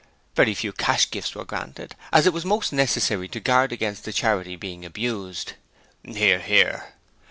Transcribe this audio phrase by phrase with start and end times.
[0.35, 4.11] Very few cash gifts were granted, as it was most necessary to guard against the
[4.11, 5.53] Charity being abused.
[6.03, 6.93] (Hear, hear.)